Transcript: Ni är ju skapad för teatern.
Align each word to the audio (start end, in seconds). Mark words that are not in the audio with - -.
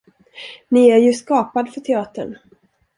Ni 0.71 0.89
är 0.91 0.97
ju 0.97 1.13
skapad 1.13 1.73
för 1.73 1.81
teatern. 1.81 2.37